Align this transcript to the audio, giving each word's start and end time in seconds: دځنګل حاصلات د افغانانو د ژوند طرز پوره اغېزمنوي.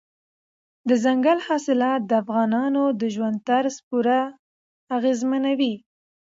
دځنګل 0.87 1.39
حاصلات 1.47 2.01
د 2.05 2.11
افغانانو 2.23 2.83
د 2.99 3.01
ژوند 3.13 3.37
طرز 3.49 3.75
پوره 3.87 4.21
اغېزمنوي. 4.97 5.73